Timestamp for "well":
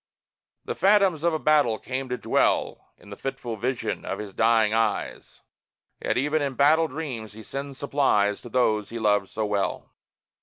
9.45-9.91